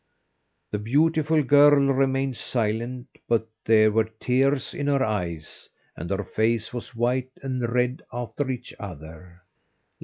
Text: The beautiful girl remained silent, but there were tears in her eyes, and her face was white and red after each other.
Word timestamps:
The 0.71 0.79
beautiful 0.79 1.43
girl 1.43 1.79
remained 1.93 2.35
silent, 2.35 3.05
but 3.27 3.47
there 3.65 3.91
were 3.91 4.05
tears 4.19 4.73
in 4.73 4.87
her 4.87 5.03
eyes, 5.03 5.69
and 5.95 6.09
her 6.09 6.23
face 6.23 6.73
was 6.73 6.95
white 6.95 7.29
and 7.43 7.71
red 7.71 8.01
after 8.11 8.49
each 8.49 8.73
other. 8.79 9.43